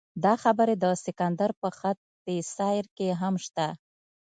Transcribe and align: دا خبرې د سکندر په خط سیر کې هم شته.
دا 0.23 0.33
خبرې 0.43 0.75
د 0.83 0.85
سکندر 1.03 1.51
په 1.61 1.69
خط 1.77 1.97
سیر 2.55 2.85
کې 2.97 3.07
هم 3.21 3.35
شته. 3.45 3.67